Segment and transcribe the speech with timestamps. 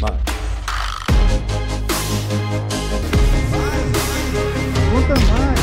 [0.00, 0.20] mais.
[4.90, 5.60] Conta mais.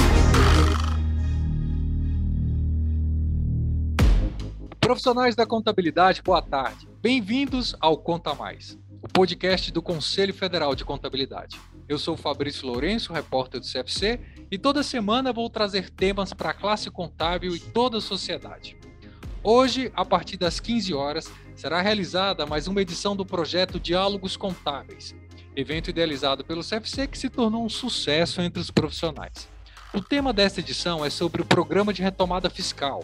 [4.80, 6.88] Profissionais da contabilidade, boa tarde.
[7.02, 11.60] Bem-vindos ao Conta Mais, o podcast do Conselho Federal de Contabilidade.
[11.88, 14.20] Eu sou Fabrício Lourenço, repórter do CFC,
[14.52, 18.78] e toda semana vou trazer temas para a classe contábil e toda a sociedade.
[19.44, 25.16] Hoje, a partir das 15 horas, será realizada mais uma edição do projeto Diálogos Contábeis,
[25.56, 29.50] evento idealizado pelo CFC que se tornou um sucesso entre os profissionais.
[29.96, 33.04] O tema desta edição é sobre o Programa de Retomada Fiscal,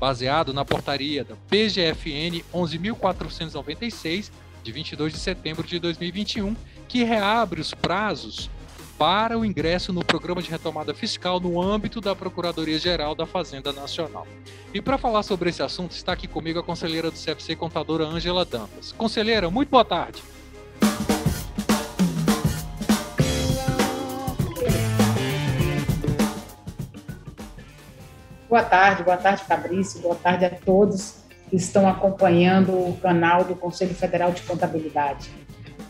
[0.00, 4.32] baseado na portaria da PGFN 11.496,
[4.64, 6.56] de 22 de setembro de 2021,
[6.88, 8.50] que reabre os prazos
[8.98, 14.26] para o ingresso no programa de retomada fiscal no âmbito da Procuradoria-Geral da Fazenda Nacional.
[14.72, 18.44] E para falar sobre esse assunto, está aqui comigo a conselheira do CFC, contadora Ângela
[18.44, 18.92] Dantas.
[18.92, 20.22] Conselheira, muito boa tarde.
[28.48, 31.16] Boa tarde, boa tarde, Fabrício, boa tarde a todos
[31.50, 35.30] que estão acompanhando o canal do Conselho Federal de Contabilidade.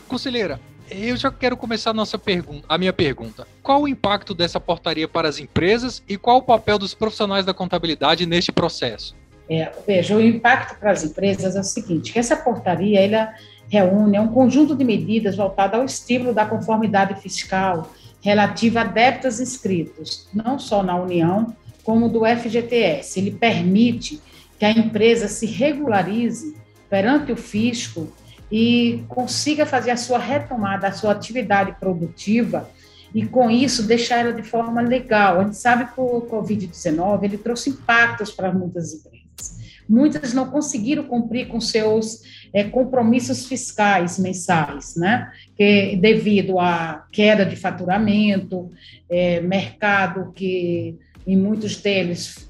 [0.07, 3.47] Conselheira, eu já quero começar a, nossa pergunta, a minha pergunta.
[3.61, 7.53] Qual o impacto dessa portaria para as empresas e qual o papel dos profissionais da
[7.53, 9.15] contabilidade neste processo?
[9.49, 13.33] É, veja, o impacto para as empresas é o seguinte, que essa portaria ela
[13.69, 17.91] reúne um conjunto de medidas voltado ao estímulo da conformidade fiscal
[18.21, 23.19] relativa a débitos inscritos, não só na União, como do FGTS.
[23.19, 24.21] Ele permite
[24.59, 26.55] que a empresa se regularize
[26.89, 28.11] perante o fisco
[28.51, 32.69] e consiga fazer a sua retomada, a sua atividade produtiva
[33.13, 35.39] e com isso deixar ela de forma legal.
[35.39, 39.57] A gente sabe que o Covid-19 ele trouxe impactos para muitas empresas.
[39.87, 42.21] Muitas não conseguiram cumprir com seus
[42.53, 45.31] é, compromissos fiscais mensais, né?
[45.55, 48.69] Que devido à queda de faturamento,
[49.09, 52.49] é, mercado que em muitos deles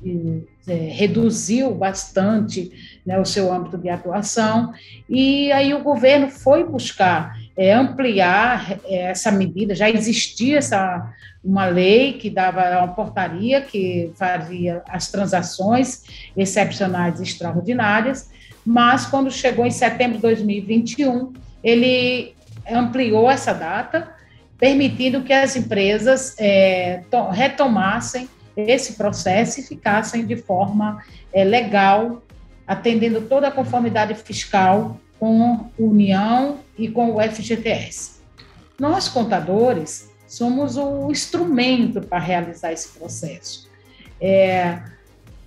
[0.67, 4.73] é, reduziu bastante né, o seu âmbito de atuação,
[5.09, 11.09] e aí o governo foi buscar é, ampliar é, essa medida, já existia essa,
[11.41, 16.03] uma lei que dava uma portaria que fazia as transações
[16.35, 18.29] excepcionais e extraordinárias,
[18.65, 21.31] mas quando chegou em setembro de 2021,
[21.63, 22.35] ele
[22.69, 24.11] ampliou essa data,
[24.59, 31.01] permitindo que as empresas é, retomassem esse processo e ficassem de forma
[31.31, 32.23] é, legal,
[32.67, 38.17] atendendo toda a conformidade fiscal com a União e com o FGTS.
[38.79, 43.67] Nós, contadores, somos o instrumento para realizar esse processo.
[44.19, 44.79] É,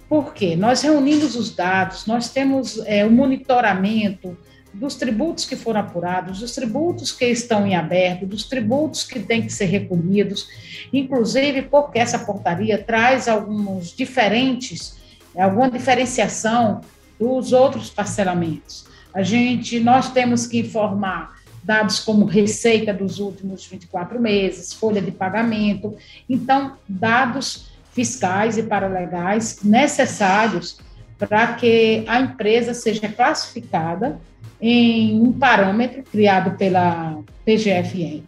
[0.09, 0.57] por quê?
[0.57, 4.37] Nós reunimos os dados, nós temos é, o monitoramento,
[4.73, 9.43] dos tributos que foram apurados, dos tributos que estão em aberto, dos tributos que têm
[9.43, 10.49] que ser recolhidos,
[10.93, 14.97] inclusive porque essa portaria traz alguns diferentes,
[15.37, 16.81] alguma diferenciação
[17.21, 18.87] dos outros parcelamentos.
[19.13, 25.11] A gente, nós temos que informar dados como receita dos últimos 24 meses, folha de
[25.11, 25.95] pagamento,
[26.27, 30.79] então dados fiscais e paralegais necessários
[31.19, 34.19] para que a empresa seja classificada
[34.59, 38.23] em um parâmetro criado pela PGFN,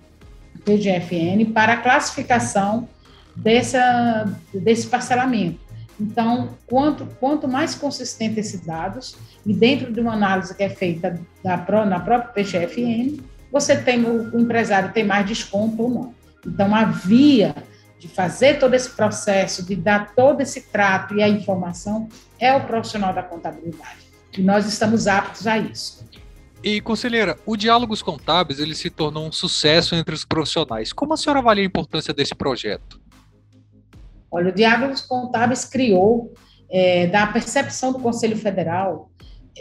[0.65, 2.87] PGFN para a classificação
[3.35, 5.62] dessa, desse parcelamento.
[6.03, 11.21] Então, quanto, quanto mais consistente esses dados, e dentro de uma análise que é feita
[11.45, 16.15] da, na própria PGFN, você tem, o, empresário tem mais desconto ou não.
[16.45, 17.55] Então, a via
[18.01, 22.67] de fazer todo esse processo, de dar todo esse trato e a informação, é o
[22.67, 23.99] profissional da contabilidade.
[24.37, 26.05] E nós estamos aptos a isso.
[26.65, 30.93] E, conselheira, o Diálogos Contábeis ele se tornou um sucesso entre os profissionais.
[30.93, 33.02] Como a senhora avalia a importância desse projeto?
[34.33, 36.33] Olha, o Diálogos Contábeis criou,
[36.71, 39.11] é, da percepção do Conselho Federal,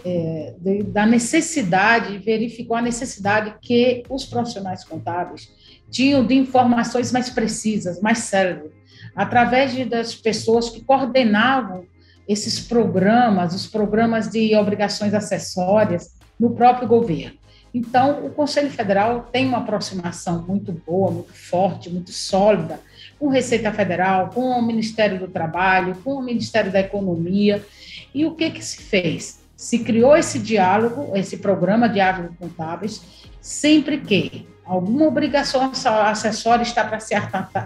[0.06, 5.52] é, de, da necessidade, verificou a necessidade que os profissionais contábeis
[5.90, 8.72] tinham de informações mais precisas, mais céleres,
[9.14, 11.84] através de, das pessoas que coordenavam
[12.26, 17.38] esses programas, os programas de obrigações acessórias, no próprio governo.
[17.74, 22.80] Então, o Conselho Federal tem uma aproximação muito boa, muito forte, muito sólida
[23.22, 27.64] com Receita Federal, com o Ministério do Trabalho, com o Ministério da Economia.
[28.16, 29.44] E o que, que se fez?
[29.56, 37.00] Se criou esse diálogo, esse programa Diálogo Contábeis, sempre que alguma obrigação acessória está para
[37.00, 37.22] ser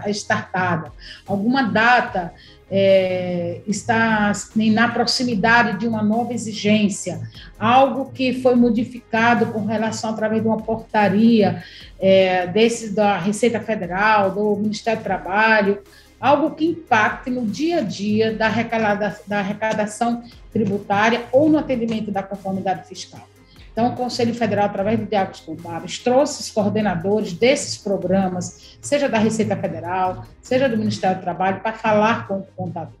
[0.08, 0.92] startada,
[1.26, 2.34] alguma data
[2.70, 7.20] é, está na proximidade de uma nova exigência,
[7.58, 11.62] algo que foi modificado com relação através de uma portaria
[11.98, 15.78] é, desse da Receita Federal, do Ministério do Trabalho,
[16.20, 22.10] algo que impacte no dia a dia da, arrecada, da arrecadação tributária ou no atendimento
[22.10, 23.26] da conformidade fiscal.
[23.76, 29.18] Então, o Conselho Federal, através do Diálogos Contábeis, trouxe os coordenadores desses programas, seja da
[29.18, 32.94] Receita Federal, seja do Ministério do Trabalho, para falar com o contador.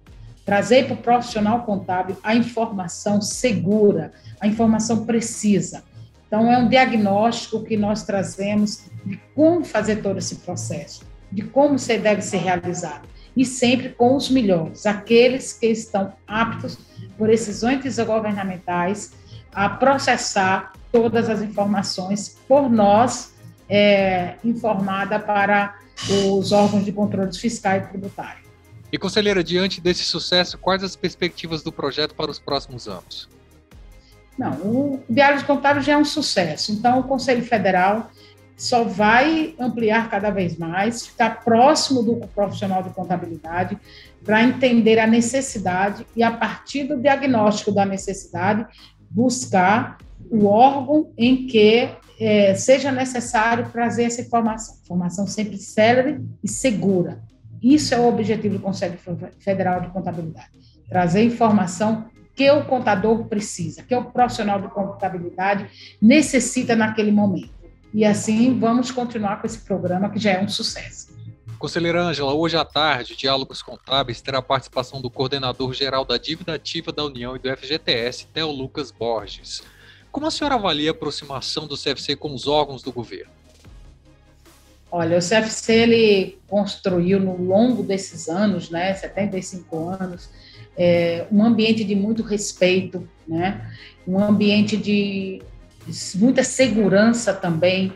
[0.44, 5.82] Trazer para o profissional contábil a informação segura, a informação precisa.
[6.26, 11.78] Então, é um diagnóstico que nós trazemos de como fazer todo esse processo, de como
[11.78, 13.08] você deve ser realizado.
[13.34, 16.78] E sempre com os melhores, aqueles que estão aptos
[17.16, 19.12] por esses entes governamentais
[19.56, 23.34] a processar todas as informações por nós,
[23.66, 25.74] é, informada para
[26.08, 28.44] os órgãos de controle fiscal e tributário.
[28.92, 33.30] E, conselheira, diante desse sucesso, quais as perspectivas do projeto para os próximos anos?
[34.38, 38.10] Não, o Diário de Contábil já é um sucesso, então o Conselho Federal
[38.56, 43.78] só vai ampliar cada vez mais, ficar próximo do profissional de contabilidade
[44.24, 48.66] para entender a necessidade e, a partir do diagnóstico da necessidade,
[49.16, 49.96] buscar
[50.30, 51.88] o órgão em que
[52.20, 54.76] é, seja necessário trazer essa informação.
[54.84, 57.22] Informação sempre célere e segura.
[57.62, 58.98] Isso é o objetivo do Conselho
[59.38, 60.50] Federal de Contabilidade.
[60.86, 62.04] Trazer informação
[62.34, 65.66] que o contador precisa, que o profissional de contabilidade
[66.00, 67.56] necessita naquele momento.
[67.94, 71.15] E assim vamos continuar com esse programa que já é um sucesso.
[71.58, 76.92] Conselheira Ângela, hoje à tarde, Diálogos Contábeis terá a participação do coordenador-geral da Dívida Ativa
[76.92, 79.62] da União e do FGTS, Theo Lucas Borges.
[80.12, 83.32] Como a senhora avalia a aproximação do CFC com os órgãos do governo?
[84.92, 90.28] Olha, o CFC ele construiu no longo desses anos, né, 75 anos,
[90.76, 93.72] é, um ambiente de muito respeito, né,
[94.06, 95.42] um ambiente de
[96.14, 97.92] muita segurança também,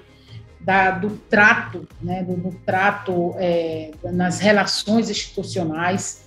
[0.60, 6.24] da, do trato, né, do, do trato é, nas relações institucionais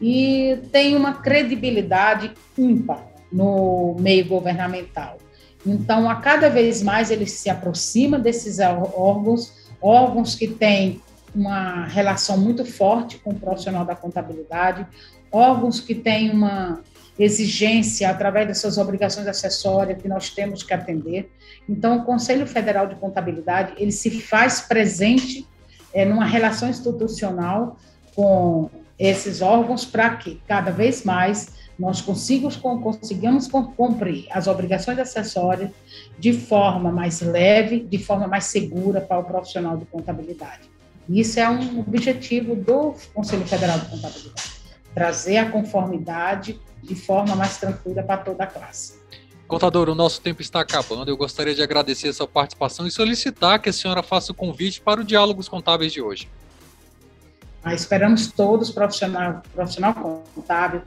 [0.00, 5.18] e tem uma credibilidade ímpar no meio governamental.
[5.64, 11.00] Então, a cada vez mais ele se aproxima desses órgãos, órgãos que têm
[11.34, 14.86] uma relação muito forte com o profissional da contabilidade,
[15.30, 16.80] órgãos que têm uma
[17.18, 21.30] exigência através das suas obrigações acessórias que nós temos que atender.
[21.68, 25.46] Então, o Conselho Federal de Contabilidade ele se faz presente
[25.92, 27.78] é, numa relação institucional
[28.14, 35.70] com esses órgãos para que cada vez mais nós consigamos, consigamos cumprir as obrigações acessórias
[36.18, 40.70] de forma mais leve, de forma mais segura para o profissional de contabilidade.
[41.08, 44.52] Isso é um objetivo do Conselho Federal de Contabilidade,
[44.94, 48.94] trazer a conformidade de forma mais tranquila para toda a classe.
[49.46, 51.10] Contador, o nosso tempo está acabando.
[51.10, 54.80] Eu gostaria de agradecer a sua participação e solicitar que a senhora faça o convite
[54.80, 56.28] para o Diálogos Contábeis de hoje.
[57.62, 59.94] Ah, esperamos todos, profissional, profissional
[60.34, 60.82] contábil,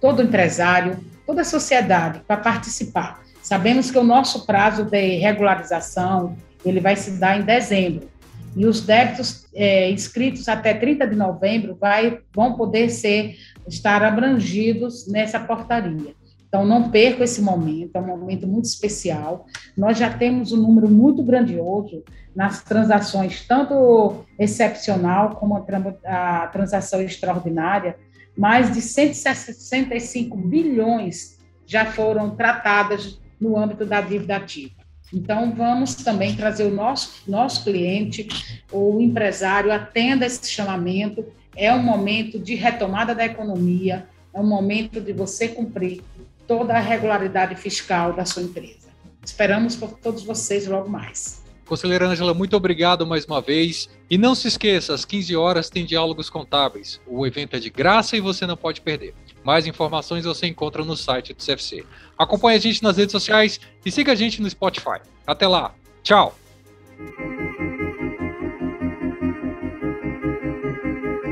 [0.00, 3.22] todo empresário, toda a sociedade para participar.
[3.42, 8.09] Sabemos que o nosso prazo de regularização ele vai se dar em dezembro
[8.56, 13.36] e os débitos é, inscritos até 30 de novembro vai, vão poder ser
[13.68, 16.14] estar abrangidos nessa portaria.
[16.48, 19.46] Então, não perca esse momento, é um momento muito especial.
[19.76, 22.02] Nós já temos um número muito grandioso
[22.34, 25.64] nas transações, tanto excepcional como
[26.04, 27.96] a, transação extraordinária,
[28.36, 34.79] mais de 165 bilhões já foram tratadas no âmbito da dívida ativa.
[35.12, 38.28] Então, vamos também trazer o nosso, nosso cliente,
[38.70, 41.24] o empresário, atenda esse chamamento.
[41.56, 46.00] É um momento de retomada da economia, é um momento de você cumprir
[46.46, 48.88] toda a regularidade fiscal da sua empresa.
[49.24, 51.40] Esperamos por todos vocês logo mais.
[51.70, 53.88] Conselheira Ângela, muito obrigado mais uma vez.
[54.10, 57.00] E não se esqueça, às 15 horas tem Diálogos Contábeis.
[57.06, 59.14] O evento é de graça e você não pode perder.
[59.42, 61.84] Mais informações você encontra no site do CFC.
[62.18, 65.00] Acompanhe a gente nas redes sociais e siga a gente no Spotify.
[65.26, 65.72] Até lá.
[66.02, 66.34] Tchau.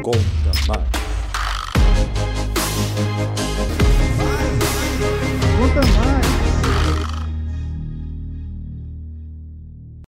[0.03, 0.19] Conta
[0.67, 0.89] mais.
[5.59, 6.18] Conta mais.